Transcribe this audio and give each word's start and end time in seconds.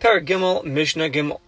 Per 0.00 0.22
Gimel, 0.22 0.64
Mishnah 0.64 1.10
Gimel. 1.10 1.40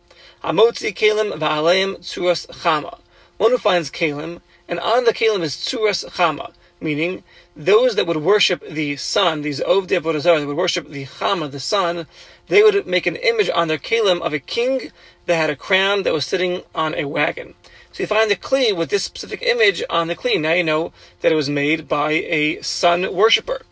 Hamotzi 0.45 0.95
Kalim 0.95 1.39
Va'aleim 1.39 1.97
Tzuras 2.01 2.47
Chama. 2.49 2.99
One 3.39 3.53
who 3.53 3.57
finds 3.57 3.91
Kalim, 3.91 4.43
and 4.69 4.79
on 4.79 5.05
the 5.05 5.15
Kalim 5.15 5.41
is 5.41 5.57
Tzuras 5.57 6.07
Chama, 6.11 6.53
meaning 6.79 7.25
those 7.57 7.97
that 7.97 8.07
would 8.07 8.19
worship 8.19 8.63
the 8.69 8.97
sun, 8.97 9.41
these 9.41 9.61
Ovdei 9.61 9.99
Avodah 9.99 10.23
that 10.23 10.47
would 10.47 10.55
worship 10.55 10.91
the 10.91 11.07
Chama, 11.07 11.51
the 11.51 11.61
sun, 11.61 12.07
they 12.49 12.63
would 12.63 12.87
make 12.87 13.07
an 13.07 13.17
image 13.17 13.49
on 13.55 13.69
their 13.69 13.79
Kalim 13.79 14.21
of 14.21 14.35
a 14.35 14.39
king 14.39 14.93
that 15.25 15.37
had 15.37 15.49
a 15.49 15.57
crown 15.57 16.03
that 16.03 16.13
was 16.13 16.27
sitting 16.27 16.61
on 16.75 16.95
a 16.95 17.07
wagon. 17.07 17.55
So 17.93 18.03
you 18.03 18.07
find 18.07 18.31
the 18.31 18.37
Kli 18.37 18.77
with 18.77 18.91
this 18.91 19.05
specific 19.05 19.41
image 19.41 19.83
on 19.89 20.09
the 20.09 20.17
Kli. 20.17 20.39
Now 20.39 20.53
you 20.53 20.65
know 20.65 20.93
that 21.23 21.33
it 21.33 21.37
was 21.37 21.49
made 21.49 21.89
by 21.89 22.11
a 22.11 22.61
sun 22.61 23.15
worshipper. 23.15 23.63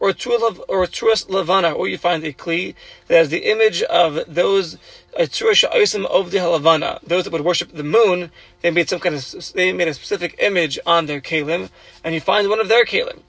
Or 0.00 0.08
or 0.08 0.86
Truas 0.86 1.28
Levana, 1.28 1.72
or 1.72 1.88
you 1.88 1.96
find 1.96 2.24
a 2.24 2.32
Kli 2.32 2.74
that 3.08 3.16
has 3.16 3.28
the 3.30 3.50
image 3.50 3.82
of 3.82 4.20
those 4.26 4.76
Truas 5.16 5.56
Sha'osim 5.56 6.04
of 6.06 6.30
the 6.30 6.38
Halavana, 6.38 7.00
those 7.02 7.24
that 7.24 7.32
would 7.32 7.44
worship 7.44 7.72
the 7.72 7.84
moon, 7.84 8.30
they 8.62 8.70
made 8.70 8.88
some 8.88 9.00
kind 9.00 9.14
of 9.14 9.52
they 9.54 9.72
made 9.72 9.88
a 9.88 9.94
specific 9.94 10.36
image 10.40 10.78
on 10.84 11.06
their 11.06 11.20
Kalim, 11.20 11.70
and 12.02 12.14
you 12.14 12.20
find 12.20 12.48
one 12.48 12.60
of 12.60 12.68
their 12.68 12.84
Kalim. 12.84 13.20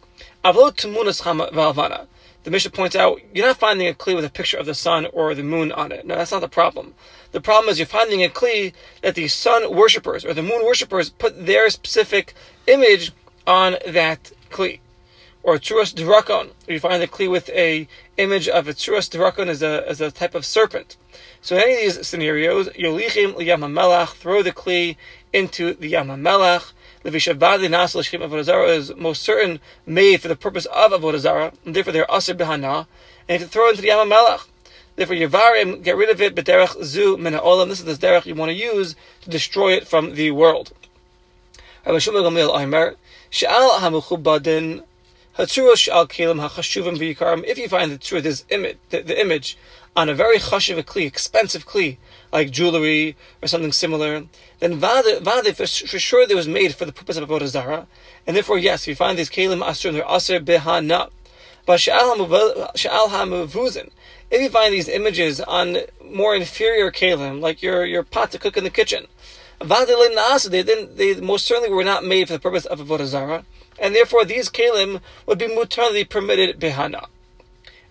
Avlo 0.43 0.71
Tumunas 0.71 1.21
Valvana. 1.21 2.07
The 2.43 2.51
Mishnah 2.51 2.71
points 2.71 2.95
out 2.95 3.19
you're 3.33 3.47
not 3.47 3.57
finding 3.57 3.87
a 3.87 3.93
Kli 3.93 4.15
with 4.15 4.25
a 4.25 4.29
picture 4.29 4.57
of 4.57 4.67
the 4.67 4.75
sun 4.75 5.07
or 5.13 5.33
the 5.33 5.41
moon 5.41 5.71
on 5.71 5.91
it. 5.91 6.05
No, 6.05 6.15
that's 6.15 6.31
not 6.31 6.41
the 6.41 6.47
problem. 6.47 6.93
The 7.31 7.41
problem 7.41 7.71
is 7.71 7.79
you're 7.79 7.87
finding 7.87 8.23
a 8.23 8.29
Kli 8.29 8.73
that 9.01 9.15
the 9.15 9.27
sun 9.27 9.75
worshippers 9.75 10.23
or 10.23 10.33
the 10.33 10.43
moon 10.43 10.63
worshippers 10.63 11.09
put 11.09 11.47
their 11.47 11.69
specific 11.71 12.35
image 12.67 13.11
on 13.47 13.77
that 13.87 14.31
Kli. 14.51 14.79
Or 15.45 15.59
Tzuras 15.59 15.93
Drakon, 15.93 16.49
you 16.67 16.79
find 16.79 17.03
the 17.03 17.07
Kli 17.07 17.29
with 17.29 17.49
a 17.49 17.87
image 18.17 18.47
of 18.47 18.67
a 18.67 18.73
Tzuras 18.73 19.07
Drakon 19.15 19.47
as 19.47 19.61
a, 19.61 19.87
as 19.87 20.01
a 20.01 20.09
type 20.09 20.33
of 20.33 20.43
serpent. 20.43 20.97
So 21.39 21.55
in 21.55 21.61
any 21.61 21.73
of 21.75 21.81
these 21.81 22.07
scenarios, 22.07 22.67
Yolichim 22.69 23.35
Yamamelach, 23.35 24.13
throw 24.15 24.41
the 24.41 24.51
Kli 24.51 24.97
into 25.31 25.75
the 25.75 25.93
Yamamelach. 25.93 26.71
Levishavadi 27.03 27.69
Nasal 27.69 28.01
Shkim 28.01 28.27
Avodah 28.27 28.75
is 28.75 28.95
most 28.95 29.21
certain 29.21 29.59
made 29.85 30.19
for 30.19 30.29
the 30.29 30.35
purpose 30.35 30.65
of 30.65 30.91
Avodah 30.91 31.53
and 31.63 31.75
therefore 31.75 31.93
they're 31.93 32.07
Asr 32.07 32.33
Behana, 32.33 32.87
and 33.29 33.43
to 33.43 33.47
throw 33.47 33.69
into 33.69 33.83
the 33.83 33.89
Yamamelach. 33.89 34.47
Therefore, 34.95 35.15
Yavarim, 35.15 35.83
get 35.83 35.95
rid 35.95 36.09
of 36.09 36.21
it, 36.21 36.33
B'derech 36.33 36.83
Zu 36.83 37.17
Min 37.17 37.33
Olam. 37.33 37.67
This 37.67 37.81
is 37.81 37.85
the 37.85 38.07
derech 38.07 38.25
you 38.25 38.33
want 38.33 38.49
to 38.49 38.55
use 38.55 38.95
to 39.21 39.29
destroy 39.29 39.73
it 39.73 39.87
from 39.87 40.15
the 40.15 40.31
world. 40.31 40.73
Rabbi 41.85 41.99
Shmuel 41.99 42.95
Sha'al 43.29 43.69
HaMuchubadin, 43.79 44.83
If 45.37 45.57
you 45.57 45.75
find 47.67 47.91
the 47.91 47.97
truth, 47.99 48.25
is 48.25 48.45
image, 48.49 48.77
the, 48.89 49.01
the 49.01 49.19
image, 49.19 49.57
on 49.93 50.07
a 50.07 50.13
very 50.13 50.37
chashiv 50.37 50.81
kli, 50.85 51.05
expensive 51.05 51.65
kli, 51.65 51.97
like 52.31 52.51
jewelry 52.51 53.17
or 53.41 53.47
something 53.49 53.73
similar, 53.73 54.23
then 54.59 54.79
vade, 54.79 55.57
for, 55.57 55.67
for 55.67 55.99
sure 55.99 56.21
it 56.21 56.33
was 56.33 56.47
made 56.47 56.73
for 56.73 56.85
the 56.85 56.93
purpose 56.93 57.17
of 57.17 57.27
avodah 57.27 57.47
zara, 57.47 57.85
and 58.25 58.35
therefore 58.35 58.57
yes, 58.57 58.83
if 58.83 58.87
you 58.87 58.95
find 58.95 59.19
these 59.19 59.29
kelim 59.29 59.61
and 59.61 59.95
they're 59.95 60.03
asr 60.03 60.39
behana. 60.39 61.09
But 61.65 61.81
sha'al 61.81 62.15
hamuvuzin, 62.15 63.89
if 64.31 64.41
you 64.41 64.49
find 64.49 64.73
these 64.73 64.87
images 64.87 65.41
on 65.41 65.77
more 66.09 66.33
inferior 66.33 66.91
kalim, 66.91 67.41
like 67.41 67.61
your, 67.61 67.85
your 67.85 68.03
pot 68.03 68.31
to 68.31 68.39
cook 68.39 68.55
in 68.55 68.63
the 68.63 68.69
kitchen, 68.69 69.07
they 69.59 70.63
didn't, 70.63 70.97
they 70.97 71.15
most 71.19 71.45
certainly 71.45 71.69
were 71.69 71.83
not 71.83 72.05
made 72.05 72.27
for 72.27 72.33
the 72.33 72.39
purpose 72.39 72.65
of 72.65 72.79
avodah 72.79 73.05
zara, 73.05 73.45
and 73.79 73.95
therefore 73.95 74.25
these 74.25 74.49
kalim 74.49 75.01
would 75.25 75.37
be 75.37 75.47
mutarly 75.47 76.07
permitted 76.07 76.59
behana. 76.59 77.07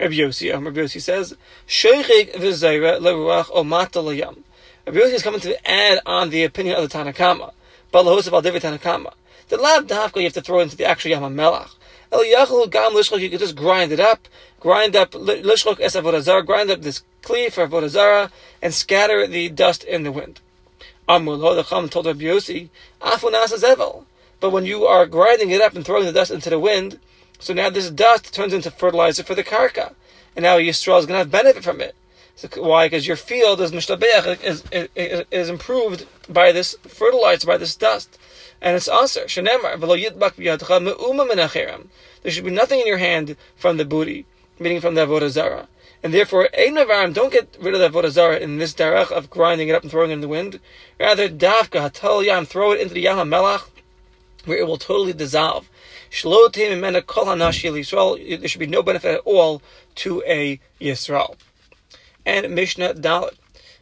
Rabbi 0.00 0.14
Yossi, 0.14 0.54
um, 0.54 0.64
Rabbi 0.64 0.80
Yossi 0.80 1.00
says, 1.00 1.36
Sheichik 1.68 2.34
v'zayra 2.34 2.98
leruach 2.98 3.46
omata 3.46 4.02
layam. 4.02 4.38
Rabbi 4.86 4.98
Yossi 4.98 5.14
is 5.14 5.22
coming 5.22 5.40
to 5.40 5.70
add 5.70 6.00
on 6.04 6.30
the 6.30 6.44
opinion 6.44 6.76
of 6.76 6.88
the 6.88 6.98
Tanakama, 6.98 7.52
but 7.92 8.04
lahos 8.04 8.26
of 8.26 8.34
al 8.34 8.42
Tanakama. 8.42 9.12
The 9.48 9.56
lab 9.56 9.86
dafka 9.86 10.16
you 10.16 10.24
have 10.24 10.32
to 10.32 10.42
throw 10.42 10.60
into 10.60 10.76
the 10.76 10.84
actual 10.84 11.10
Yama 11.10 11.30
Melach. 11.30 11.74
El 12.10 12.24
yachal 12.24 12.70
gam 12.70 12.92
lishchok, 12.92 13.20
you 13.20 13.30
can 13.30 13.38
just 13.38 13.56
grind 13.56 13.92
it 13.92 14.00
up, 14.00 14.26
grind 14.58 14.96
up 14.96 15.12
lishchok 15.12 15.80
es 15.80 15.94
grind 16.44 16.70
up 16.70 16.82
this 16.82 17.02
kli 17.22 17.52
for 17.52 17.66
avodah 17.66 18.30
and 18.62 18.74
scatter 18.74 19.26
the 19.26 19.48
dust 19.48 19.84
in 19.84 20.02
the 20.02 20.12
wind. 20.12 20.40
Amul 21.08 21.40
ho 21.40 21.54
the 21.54 21.62
Chum 21.62 21.88
told 21.88 22.06
Rabbi 22.06 22.24
Yossi, 22.24 22.68
afu 23.00 23.30
nasa 23.30 23.58
zevel. 23.58 24.04
But 24.44 24.50
when 24.50 24.66
you 24.66 24.84
are 24.84 25.06
grinding 25.06 25.52
it 25.52 25.62
up 25.62 25.74
and 25.74 25.86
throwing 25.86 26.04
the 26.04 26.12
dust 26.12 26.30
into 26.30 26.50
the 26.50 26.58
wind, 26.58 27.00
so 27.38 27.54
now 27.54 27.70
this 27.70 27.88
dust 27.88 28.34
turns 28.34 28.52
into 28.52 28.70
fertilizer 28.70 29.22
for 29.22 29.34
the 29.34 29.42
karka, 29.42 29.94
and 30.36 30.42
now 30.42 30.58
Yisrael 30.58 30.98
is 30.98 31.06
going 31.06 31.14
to 31.14 31.20
have 31.20 31.30
benefit 31.30 31.64
from 31.64 31.80
it. 31.80 31.94
So 32.36 32.48
why? 32.62 32.84
Because 32.84 33.06
your 33.06 33.16
field 33.16 33.62
is 33.62 33.72
is, 33.72 34.64
is, 34.94 35.24
is 35.30 35.48
improved 35.48 36.06
by 36.28 36.52
this 36.52 36.76
fertilizer, 36.86 37.46
by 37.46 37.56
this 37.56 37.74
dust 37.74 38.18
and 38.60 38.76
it's 38.76 38.86
aser. 38.86 39.22
Shenemar 39.22 39.76
v'lo 39.76 40.80
me'uma 40.82 41.84
There 42.22 42.30
should 42.30 42.44
be 42.44 42.50
nothing 42.50 42.80
in 42.80 42.86
your 42.86 42.98
hand 42.98 43.36
from 43.56 43.78
the 43.78 43.86
booty, 43.86 44.26
meaning 44.58 44.82
from 44.82 44.94
the 44.94 45.06
avodah. 45.06 45.68
And 46.02 46.12
therefore, 46.12 46.50
ein 46.54 46.74
don't 47.14 47.32
get 47.32 47.56
rid 47.60 47.74
of 47.74 47.80
the 47.80 47.88
avodah 47.88 48.10
zara 48.10 48.36
in 48.36 48.58
this 48.58 48.74
darach 48.74 49.10
of 49.10 49.30
grinding 49.30 49.68
it 49.68 49.74
up 49.74 49.82
and 49.82 49.90
throwing 49.90 50.10
it 50.10 50.14
in 50.14 50.20
the 50.20 50.28
wind. 50.28 50.60
Rather, 51.00 51.30
davka 51.30 51.90
hatal 51.90 52.22
yam, 52.22 52.44
throw 52.44 52.72
it 52.72 52.80
into 52.82 52.92
the 52.92 53.00
yam 53.00 53.16
melach, 53.30 53.68
where 54.46 54.58
it 54.58 54.66
will 54.66 54.78
totally 54.78 55.12
dissolve. 55.12 55.68
There 56.22 56.48
should 58.48 58.58
be 58.58 58.66
no 58.66 58.82
benefit 58.82 59.14
at 59.14 59.20
all 59.24 59.62
to 59.96 60.22
a 60.26 60.60
Yisrael. 60.80 61.36
And 62.24 62.54
Mishnah 62.54 62.94
Dalit. 62.94 63.34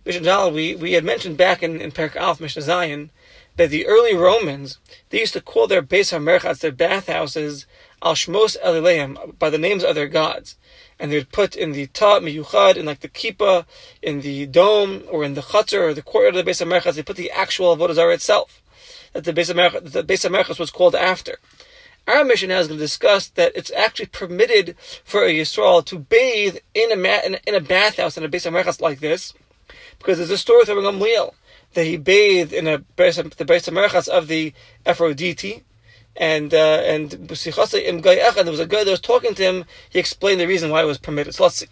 Mishnah 0.05 0.27
Dalit, 0.27 0.53
we, 0.53 0.75
we 0.75 0.93
had 0.93 1.05
mentioned 1.05 1.37
back 1.37 1.63
in, 1.63 1.81
in 1.81 1.93
Perak 1.93 2.17
Alf, 2.17 2.41
Mishnah 2.41 2.63
Zion, 2.63 3.11
that 3.57 3.71
the 3.71 3.87
early 3.87 4.15
Romans, 4.15 4.79
they 5.11 5.21
used 5.21 5.35
to 5.35 5.41
call 5.41 5.67
their 5.67 5.83
Beis 5.83 6.13
HaMerchatz, 6.17 6.61
their 6.61 6.73
bathhouses, 6.73 7.67
Al 8.03 8.15
Shmos 8.15 8.57
Elileim, 8.65 9.39
by 9.39 9.51
the 9.51 9.59
names 9.59 9.85
of 9.85 9.95
their 9.95 10.09
gods. 10.09 10.57
And 10.99 11.13
they'd 11.13 11.31
put 11.31 11.55
in 11.55 11.73
the 11.73 11.87
Ta 11.89 12.21
Miyuchad, 12.21 12.77
in 12.77 12.87
like 12.87 13.01
the 13.01 13.09
Kippah, 13.09 13.67
in 14.01 14.23
the 14.23 14.47
dome, 14.47 15.03
or 15.11 15.23
in 15.23 15.35
the 15.35 15.43
Chatzar, 15.43 15.81
or 15.81 15.95
the 15.95 16.03
courtyard 16.03 16.37
of 16.37 16.45
the 16.45 16.51
Beis 16.51 16.65
HaMerchatz, 16.65 16.95
they 16.95 17.03
put 17.03 17.17
the 17.17 17.31
actual 17.31 17.77
Avodah 17.77 17.95
Zarah 17.95 18.15
itself, 18.15 18.62
that 19.13 19.25
the 19.25 19.33
Beis 19.33 19.55
HaMerchatz, 19.55 19.93
the 19.93 20.59
was 20.59 20.71
called 20.71 20.95
after. 20.95 21.39
Our 22.09 22.25
mission 22.25 22.49
now 22.49 22.59
is 22.59 22.67
going 22.67 22.79
to 22.79 22.85
discuss 22.85 23.29
that 23.29 23.53
it's 23.55 23.71
actually 23.73 24.07
permitted 24.07 24.77
for 25.05 25.25
a 25.25 25.33
Yisrael 25.33 25.85
to 25.87 25.99
bathe 25.99 26.57
in 26.75 26.91
a, 26.91 26.97
ma- 26.97 27.21
in, 27.25 27.35
a, 27.37 27.41
in 27.47 27.55
a 27.55 27.61
bathhouse 27.61 28.19
in 28.19 28.25
a 28.25 28.29
Beis 28.29 28.51
HaMerchatz 28.51 28.81
like 28.81 29.01
this, 29.01 29.35
because 29.99 30.19
there's 30.19 30.31
a 30.31 30.39
story 30.39 30.65
Rabbi 30.65 30.81
Gamliel 30.81 31.35
that 31.75 31.87
he 31.87 31.97
bathed 31.97 32.53
in 32.53 32.67
a 32.67 32.79
the 32.79 33.45
Beis 33.47 33.73
Merchas 33.73 34.09
of 34.09 34.29
the 34.29 34.53
Aphrodite, 34.85 35.63
and 36.17 36.53
uh, 36.53 36.83
and 36.85 37.11
there 37.11 37.29
was 37.31 37.47
a 38.61 38.67
guy 38.67 38.85
that 38.85 38.91
was 38.91 39.01
talking 39.01 39.35
to 39.35 39.43
him. 39.43 39.65
He 39.89 39.99
explained 39.99 40.41
the 40.41 40.47
reason 40.47 40.71
why 40.71 40.83
it 40.83 40.87
was 40.87 40.99
permitted. 40.99 41.35
So 41.35 41.45
let's 41.45 41.57
see. 41.57 41.67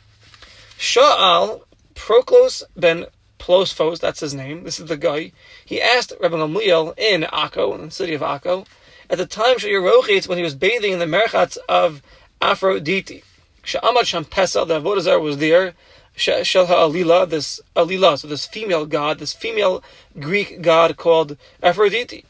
Sha'al 0.79 1.63
Proklos 1.95 2.63
ben 2.77 3.07
Plosphos, 3.41 3.99
that's 3.99 4.21
his 4.21 4.35
name. 4.35 4.63
This 4.63 4.79
is 4.79 4.87
the 4.87 4.97
guy. 4.97 5.33
He 5.65 5.81
asked 5.83 6.13
Rabbi 6.21 6.37
Gamliel 6.37 6.97
in 6.97 7.23
Akko, 7.23 7.75
in 7.75 7.87
the 7.87 7.91
city 7.91 8.15
of 8.15 8.21
Akko, 8.21 8.67
at 9.09 9.19
the 9.19 9.27
time 9.27 9.57
Shayirochitz, 9.57 10.29
when 10.29 10.39
he 10.39 10.45
was 10.45 10.55
bathing 10.55 10.93
in 10.93 11.01
the 11.01 11.07
Merchats 11.07 11.59
of 11.69 12.03
Aphrodite. 12.41 13.25
Sha'amat 13.65 14.05
Sham 14.05 14.23
the 14.25 14.81
Avodah 14.81 15.21
was 15.21 15.39
there. 15.39 15.75
Shel 16.15 16.67
Alila, 16.67 17.29
this 17.29 17.61
Alila, 17.75 18.19
so 18.19 18.29
this 18.29 18.47
female 18.47 18.85
god, 18.85 19.19
this 19.19 19.33
female 19.33 19.83
Greek 20.19 20.61
god 20.61 20.97
called 20.97 21.37
Aphrodite. 21.63 22.25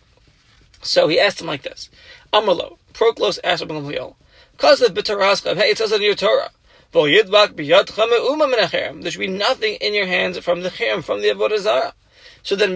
So 0.83 1.09
he 1.09 1.19
asked 1.19 1.41
him 1.41 1.47
like 1.47 1.63
this: 1.63 1.91
Amalo, 2.33 2.79
Proklos 2.93 3.39
asked 3.43 3.63
Rabbi 3.63 3.75
Gamliel, 3.75 4.15
Kazav 4.59 4.89
b'Taraskam, 4.89 5.57
hey, 5.57 5.71
it 5.71 5.79
says 5.79 5.93
in 5.93 6.03
your 6.03 6.15
Torah, 6.15 6.51
There 6.93 7.23
should 9.11 9.21
be 9.21 9.29
nothing 9.29 9.75
in 9.75 9.95
your 9.95 10.07
hands 10.07 10.39
from 10.39 10.63
the 10.63 10.71
Chim, 10.71 11.03
from 11.03 11.23
the 11.23 11.29
Avodah 11.29 11.59
Zarah. 11.59 11.95
So 12.43 12.57
then, 12.57 12.75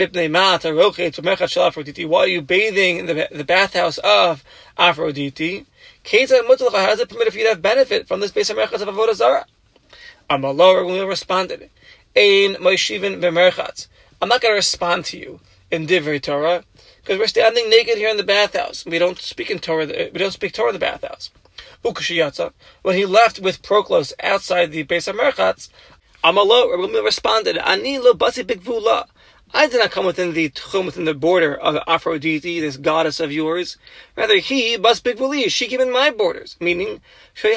why 2.10 2.20
are 2.20 2.26
you 2.26 2.42
bathing 2.42 2.98
in 2.98 3.06
the, 3.06 3.28
the 3.32 3.44
bathhouse 3.44 3.98
of 3.98 4.44
Aphrodite? 4.78 5.66
How 6.04 6.18
is 6.18 6.30
it 7.00 7.08
permitted 7.08 7.32
for 7.32 7.38
you 7.38 7.44
to 7.44 7.50
have 7.50 7.62
benefit 7.62 8.06
from 8.06 8.20
this 8.20 8.30
base 8.30 8.50
of 8.50 8.56
Avodah 8.56 9.14
Zarah? 9.14 9.46
Amalor 10.30 11.08
responded, 11.08 11.70
Ein 12.16 12.54
Moishivin 12.54 13.20
b'merchatz. 13.20 13.88
I'm 14.22 14.28
not 14.28 14.40
going 14.40 14.52
to 14.52 14.56
respond 14.56 15.06
to 15.06 15.18
you 15.18 15.40
in 15.70 15.86
Divrei 15.86 16.22
Torah 16.22 16.64
because 17.02 17.18
we're 17.18 17.26
standing 17.26 17.68
naked 17.68 17.98
here 17.98 18.08
in 18.08 18.16
the 18.16 18.22
bathhouse. 18.22 18.86
We 18.86 18.98
don't 18.98 19.18
speak 19.18 19.50
in 19.50 19.58
Torah. 19.58 19.86
We 19.86 20.18
don't 20.18 20.30
speak 20.30 20.52
Torah 20.52 20.70
in 20.70 20.74
the 20.74 20.78
bathhouse. 20.78 21.30
Ukashiyatza. 21.84 22.52
When 22.82 22.96
he 22.96 23.06
left 23.06 23.40
with 23.40 23.62
Proklos 23.62 24.12
outside 24.22 24.72
the 24.72 24.84
Beis 24.84 25.12
Merchatz, 25.12 25.68
Amalo, 26.22 26.70
Rabbi 26.70 26.98
responded, 27.00 27.58
Ani 27.58 27.98
lo 27.98 28.14
basi 28.14 28.44
bigvula. 28.44 29.06
I 29.56 29.68
did 29.68 29.78
not 29.78 29.92
come 29.92 30.04
within 30.04 30.32
the 30.32 30.48
tchum, 30.48 30.86
within 30.86 31.04
the 31.04 31.14
border 31.14 31.54
of 31.54 31.78
Aphrodite, 31.86 32.58
this 32.58 32.76
goddess 32.76 33.20
of 33.20 33.30
yours. 33.30 33.76
Rather, 34.16 34.38
he, 34.38 34.76
bas 34.76 35.00
bigvuli, 35.00 35.48
she 35.48 35.68
came 35.68 35.80
in 35.80 35.92
my 35.92 36.10
borders. 36.10 36.56
Meaning, 36.58 37.00
the 37.40 37.50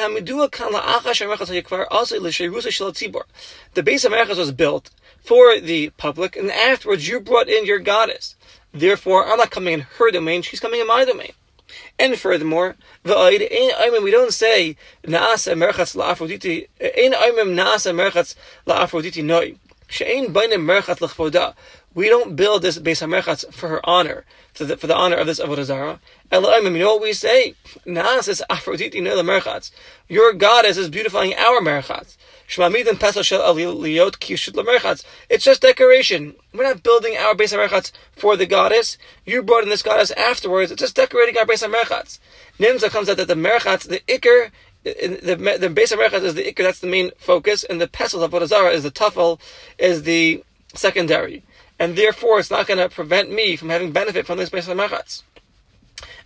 base 3.83 4.06
of 4.06 4.12
Merchas 4.12 4.38
was 4.38 4.51
built 4.51 4.92
for 5.24 5.59
the 5.59 5.89
public, 5.98 6.36
and 6.36 6.51
afterwards 6.51 7.07
you 7.07 7.19
brought 7.19 7.50
in 7.50 7.65
your 7.65 7.80
goddess. 7.80 8.36
Therefore, 8.71 9.25
I'm 9.25 9.38
not 9.38 9.50
coming 9.50 9.74
in 9.74 9.80
her 9.98 10.12
domain, 10.12 10.44
she's 10.44 10.59
coming 10.59 10.81
in 10.81 10.88
my 10.88 11.04
domain. 11.04 11.31
And 12.00 12.18
furthermore, 12.18 12.75
we 13.03 13.12
don't 13.12 14.33
say 14.33 14.75
naasa 15.03 15.56
merchatz 15.56 15.95
la'afroditi. 15.95 16.68
Ein 16.79 17.13
aimim 17.13 17.56
naasa 17.56 17.94
merchatz 17.94 18.35
la'afroditi 18.68 19.24
noi. 19.24 19.57
She'ein 19.88 20.33
bainim 20.33 20.65
merchatz 20.65 21.00
l'chvoda. 21.01 21.56
We 21.97 22.09
don't 22.09 22.35
build 22.35 22.61
this 22.61 22.77
base 22.77 23.01
merchatz 23.01 23.51
for 23.51 23.69
her 23.69 23.81
honor, 23.83 24.23
for 24.53 24.65
the, 24.65 24.77
for 24.77 24.85
the 24.85 24.95
honor 24.95 25.15
of 25.15 25.25
this 25.25 25.39
avodah 25.39 25.63
zarah. 25.63 25.99
Elohim, 26.31 26.75
you 26.75 26.83
know 26.83 26.94
what 26.94 27.01
we 27.01 27.11
say? 27.11 27.55
Naas 27.88 28.27
is 28.27 28.44
Aphrodite 28.51 29.01
no 29.01 29.15
merchatz. 29.23 29.71
Your 30.07 30.31
goddess 30.33 30.77
is 30.77 30.91
beautifying 30.91 31.33
our 31.33 31.59
merchatz. 31.59 32.15
Shmamid 32.47 32.99
pesach 32.99 33.25
shel 33.25 33.41
aliyot 33.41 34.19
kishut 34.19 34.53
lemerchatz. 34.53 35.03
It's 35.27 35.44
just 35.44 35.63
decoration. 35.63 36.35
We're 36.53 36.65
not 36.65 36.83
building 36.83 37.17
our 37.17 37.33
base 37.33 37.53
merchatz 37.53 37.91
for 38.11 38.38
the 38.38 38.45
goddess. 38.45 38.99
You 39.25 39.41
brought 39.41 39.63
in 39.63 39.69
this 39.69 39.81
goddess 39.81 40.11
afterwards. 40.11 40.71
It's 40.71 40.79
just 40.79 40.95
decorating 40.95 41.35
our 41.39 41.47
base 41.47 41.63
merchatz. 41.63 42.19
Nimza 42.59 42.91
comes 42.91 43.09
out 43.09 43.17
that 43.17 43.27
the 43.27 43.33
merchatz, 43.33 43.88
the 43.88 44.01
ikr, 44.01 44.51
the 44.83 45.57
the 45.59 45.69
base 45.71 45.91
of 45.91 45.97
merchatz 45.97 46.21
is 46.21 46.35
the 46.35 46.44
ikr. 46.44 46.57
That's 46.57 46.79
the 46.79 46.85
main 46.85 47.09
focus, 47.17 47.63
and 47.63 47.81
the 47.81 47.88
pesach 47.88 48.21
of 48.21 48.29
Vodazara 48.29 48.71
is 48.71 48.83
the 48.83 48.91
tafel, 48.91 49.39
is 49.79 50.03
the 50.03 50.44
secondary, 50.73 51.44
and 51.79 51.95
therefore 51.95 52.39
it's 52.39 52.51
not 52.51 52.68
going 52.68 52.79
to 52.79 52.89
prevent 52.89 53.31
me 53.31 53.56
from 53.56 53.69
having 53.69 53.91
benefit 53.91 54.25
from 54.25 54.38
this 54.38 54.50
base 54.50 54.68
of 54.68 54.77
merchatz. 54.77 55.24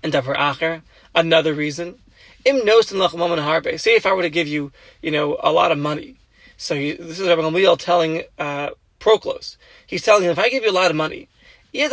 And 0.03 0.13
davar 0.13 0.35
acher, 0.35 0.81
another 1.13 1.53
reason 1.53 1.99
Im 2.43 2.61
harbe. 2.61 3.79
Say 3.79 3.95
if 3.95 4.05
I 4.05 4.13
were 4.13 4.23
to 4.23 4.29
give 4.29 4.47
you, 4.47 4.71
you 5.01 5.11
know, 5.11 5.37
a 5.41 5.51
lot 5.51 5.71
of 5.71 5.77
money. 5.77 6.15
So 6.57 6.73
you, 6.73 6.97
this 6.97 7.19
is 7.19 7.27
Rabbi 7.27 7.41
Gamliel 7.41 7.77
telling 7.77 8.23
uh, 8.39 8.69
Proclus. 8.99 9.57
He's 9.85 10.01
telling 10.01 10.23
him, 10.23 10.31
if 10.31 10.39
I 10.39 10.49
give 10.49 10.63
you 10.63 10.71
a 10.71 10.73
lot 10.73 10.89
of 10.89 10.97
money, 10.97 11.27
you 11.73 11.87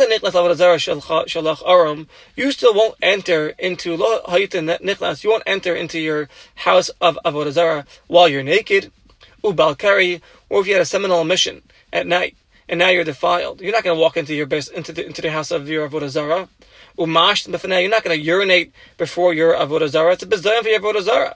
still 2.51 2.73
won't 2.73 2.95
enter 3.01 3.47
into 3.59 3.91
you 3.91 5.29
won't 5.29 5.43
enter 5.45 5.75
into 5.75 5.99
your 5.99 6.29
house 6.55 6.89
of 6.99 7.17
avodah 7.23 7.51
zarah 7.51 7.85
while 8.07 8.27
you're 8.27 8.43
naked, 8.43 8.91
ubalkari, 9.41 10.21
or 10.49 10.61
if 10.61 10.67
you 10.67 10.73
had 10.73 10.81
a 10.81 10.85
seminal 10.85 11.23
mission 11.23 11.61
at 11.93 12.05
night 12.05 12.35
and 12.69 12.77
now 12.77 12.89
you're 12.89 13.03
defiled. 13.03 13.61
You're 13.61 13.71
not 13.71 13.83
going 13.83 13.97
to 13.97 14.01
walk 14.01 14.15
into 14.15 14.35
your 14.35 14.47
into 14.47 14.93
the 14.93 15.05
into 15.05 15.21
the 15.21 15.31
house 15.31 15.49
of 15.49 15.67
your 15.67 15.89
avodah 15.89 16.09
zarah. 16.09 16.47
Umash 16.97 17.47
You're 17.81 17.89
not 17.89 18.03
going 18.03 18.17
to 18.17 18.23
urinate 18.23 18.71
before 18.97 19.33
your 19.33 19.53
avodah 19.55 19.89
zarah. 19.89 20.13
It's 20.13 20.23
a 20.23 20.27
bizayon 20.27 20.61
for 20.61 20.69
your 20.69 20.79
avodah 20.79 21.01
zarah. 21.01 21.35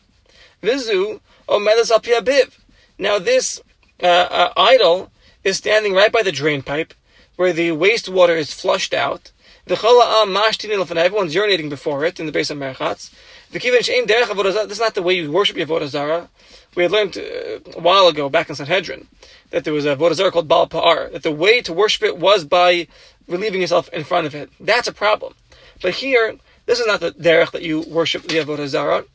Vizu 0.61 1.19
omedes 1.49 1.89
al 1.89 1.99
piabiv. 1.99 2.59
Now 2.99 3.17
this 3.17 3.61
uh, 4.01 4.05
uh, 4.05 4.53
idol 4.55 5.11
is 5.43 5.57
standing 5.57 5.93
right 5.93 6.11
by 6.11 6.21
the 6.21 6.31
drain 6.31 6.61
pipe, 6.61 6.93
where 7.35 7.51
the 7.51 7.69
wastewater 7.69 8.37
is 8.37 8.53
flushed 8.53 8.93
out. 8.93 9.31
The 9.65 9.75
chala'am 9.75 10.35
mashtin 10.35 10.97
everyone's 10.97 11.33
urinating 11.33 11.69
before 11.69 12.03
it 12.03 12.19
in 12.19 12.25
the 12.25 12.33
base 12.33 12.49
of 12.49 12.57
Merchatz. 12.57 13.11
This 13.49 13.63
is 13.63 14.79
not 14.79 14.93
the 14.93 15.01
way 15.01 15.13
you 15.13 15.31
worship 15.31 15.55
your 15.55 15.65
Avodah 15.65 15.87
Zarah. 15.87 16.29
We 16.75 16.83
had 16.83 16.91
learned 16.91 17.17
uh, 17.17 17.59
a 17.77 17.79
while 17.79 18.07
ago, 18.07 18.27
back 18.27 18.49
in 18.49 18.55
Sanhedrin, 18.55 19.07
that 19.51 19.63
there 19.63 19.71
was 19.71 19.85
a 19.85 19.95
Avodah 19.95 20.15
Zarah 20.15 20.31
called 20.31 20.49
Baal 20.49 20.67
Pa'ar, 20.67 21.13
that 21.13 21.23
the 21.23 21.31
way 21.31 21.61
to 21.61 21.71
worship 21.71 22.03
it 22.03 22.17
was 22.17 22.43
by 22.43 22.87
relieving 23.25 23.61
yourself 23.61 23.87
in 23.93 24.03
front 24.03 24.27
of 24.27 24.35
it. 24.35 24.49
That's 24.59 24.89
a 24.89 24.93
problem. 24.93 25.33
But 25.81 25.93
here, 25.93 26.35
this 26.65 26.81
is 26.81 26.87
not 26.87 26.99
the 26.99 27.11
derech 27.11 27.51
that 27.51 27.61
you 27.61 27.81
worship 27.87 28.23
the 28.23 28.39
avodah 28.39 28.67
zarah. 28.67 29.05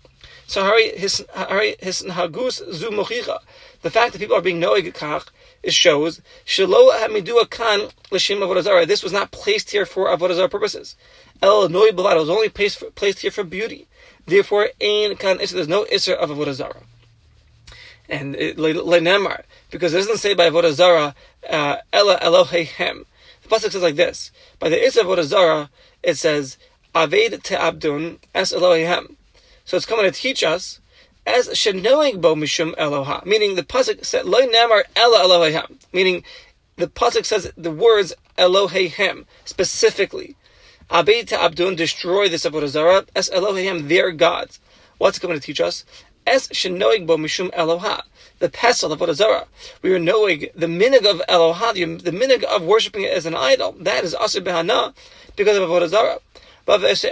So. 0.48 0.62
The 3.82 3.90
fact 3.90 4.12
that 4.12 4.18
people 4.18 4.34
are 4.34 4.40
being 4.40 4.60
noig 4.60 4.94
kach 4.94 5.28
it 5.62 5.74
shows 5.74 6.22
shelo 6.46 6.90
hamidua 6.98 7.50
kan 7.50 7.88
l'shem 8.10 8.38
avodah. 8.38 8.86
This 8.86 9.02
was 9.02 9.12
not 9.12 9.30
placed 9.30 9.70
here 9.70 9.84
for 9.84 10.06
avodah 10.06 10.50
purposes. 10.50 10.96
El 11.42 11.68
noi 11.68 11.90
bavad. 11.90 12.16
It 12.16 12.20
was 12.20 12.30
only 12.30 12.48
placed 12.48 12.82
placed 12.94 13.20
here 13.20 13.30
for 13.30 13.44
beauty. 13.44 13.86
Therefore, 14.24 14.70
ein 14.80 15.16
kan 15.16 15.36
There's 15.36 15.68
no 15.68 15.84
isser 15.84 16.14
of 16.14 16.30
avodah 16.30 16.54
zarah. 16.54 16.82
And 18.08 18.34
lenemar 18.34 19.42
because 19.70 19.92
it 19.92 19.98
doesn't 19.98 20.16
say 20.16 20.32
by 20.32 20.48
avodah 20.48 20.72
zarah 20.72 21.14
uh, 21.50 21.76
ella 21.92 22.18
Eloheihem. 22.20 23.04
The 23.42 23.48
pasuk 23.48 23.70
says 23.72 23.82
like 23.82 23.96
this: 23.96 24.32
by 24.58 24.70
the 24.70 24.76
isser 24.76 25.02
of 25.02 25.08
avodah 25.08 25.24
zarah 25.24 25.70
it 26.02 26.16
says, 26.16 26.56
Aved 26.94 27.42
te 27.42 27.54
Abdun 27.54 28.18
es 28.34 28.52
Elohim. 28.52 29.17
So 29.68 29.76
it's 29.76 29.84
coming 29.84 30.06
to 30.06 30.10
teach 30.10 30.42
us 30.42 30.80
as 31.26 31.48
shenoing 31.48 32.22
bo 32.22 32.34
mishum 32.34 32.74
Eloha, 32.76 33.26
meaning 33.26 33.54
the 33.54 33.62
pasuk 33.62 34.02
said 34.02 34.24
lo 34.24 34.38
namar 34.46 34.84
ela 34.96 35.22
Elohim, 35.22 35.78
meaning 35.92 36.24
the 36.76 36.86
pasuk 36.86 37.26
says 37.26 37.52
the 37.54 37.70
words 37.70 38.14
Elohim 38.38 39.26
specifically. 39.44 40.36
Abed 40.90 41.28
Abdun 41.28 41.76
destroy 41.76 42.30
this 42.30 42.46
avodah 42.46 42.68
zarah 42.68 43.04
as 43.14 43.28
Elohim 43.28 43.88
their 43.88 44.10
gods. 44.10 44.58
What's 44.96 45.18
coming 45.18 45.38
to 45.38 45.46
teach 45.46 45.60
us? 45.60 45.84
Es 46.26 46.48
shenoig 46.48 47.06
bo 47.06 47.18
mishum 47.18 47.50
Eloha. 47.50 48.04
The 48.38 48.48
pesel 48.48 48.90
of 48.90 49.00
Avodah 49.00 49.48
We 49.82 49.92
are 49.92 49.98
knowing 49.98 50.46
the 50.54 50.66
minig 50.66 51.04
of 51.04 51.20
Eloha, 51.28 51.74
the 52.02 52.10
minig 52.10 52.42
of 52.42 52.62
worshiping 52.62 53.02
it 53.02 53.12
as 53.12 53.26
an 53.26 53.34
idol. 53.34 53.72
That 53.72 54.02
is 54.02 54.14
behana 54.14 54.94
because 55.36 55.58
of 55.58 55.68
Avodah 55.68 55.88
Zarah. 55.88 56.20
But 56.68 56.82
if 56.84 57.02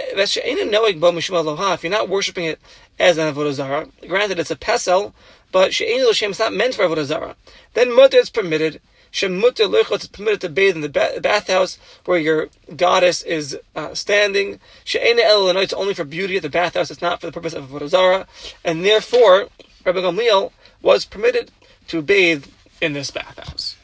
you're 1.83 1.89
not 1.89 2.09
worshiping 2.09 2.45
it 2.45 2.59
as 2.99 3.17
an 3.17 3.33
Avodah 3.33 3.53
Zarah, 3.53 3.89
granted 4.07 4.37
it's 4.37 4.51
a 4.51 4.55
pesel, 4.55 5.13
but 5.51 5.73
she'ein 5.73 6.05
l'shem 6.07 6.29
is 6.29 6.37
not 6.37 6.53
meant 6.53 6.75
for 6.75 6.83
Avodah 6.83 7.05
Zarah, 7.05 7.35
then 7.73 7.91
mutter 7.91 8.17
is 8.17 8.29
permitted. 8.29 8.79
Shemutter 9.11 9.67
lechot 9.67 10.01
is 10.01 10.07
permitted 10.09 10.41
to 10.41 10.49
bathe 10.49 10.75
in 10.75 10.81
the 10.81 10.89
bathhouse 10.89 11.79
where 12.05 12.19
your 12.19 12.49
goddess 12.75 13.23
is 13.23 13.57
uh, 13.75 13.95
standing. 13.95 14.59
She'ein 14.83 15.19
el 15.19 15.49
it's 15.57 15.73
only 15.73 15.95
for 15.95 16.03
beauty 16.03 16.37
at 16.37 16.43
the 16.43 16.49
bathhouse. 16.51 16.91
It's 16.91 17.01
not 17.01 17.19
for 17.19 17.25
the 17.25 17.31
purpose 17.33 17.53
of 17.55 17.67
Avodah 17.67 17.87
Zarah, 17.87 18.27
and 18.63 18.85
therefore 18.85 19.47
Rabbi 19.83 20.01
Gamliel 20.01 20.51
was 20.83 21.03
permitted 21.03 21.49
to 21.87 22.03
bathe 22.03 22.45
in 22.79 22.93
this 22.93 23.09
bathhouse. 23.09 23.75